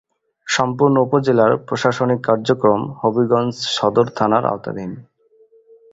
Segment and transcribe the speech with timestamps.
[0.47, 4.91] সম্পূর্ণ উপজেলার প্রশাসনিক কার্যক্রম হবিগঞ্জ সদর থানার আওতাধীন।